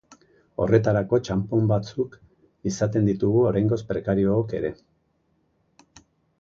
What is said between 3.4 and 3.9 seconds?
oraingoz